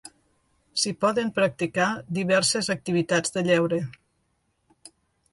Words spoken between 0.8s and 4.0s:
S'hi poden practicar diverses activitats de lleure.